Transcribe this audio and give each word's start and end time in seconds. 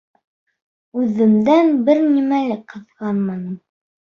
Үҙемдән 1.01 1.69
бер 1.91 2.01
нимә 2.07 2.41
лә 2.49 2.59
ҡыҙғанманым. 2.75 3.57